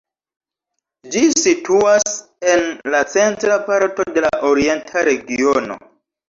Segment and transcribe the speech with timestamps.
[1.15, 2.15] Ĝi situas
[2.53, 2.65] en
[2.95, 5.79] la centra parto de la Orienta Regiono.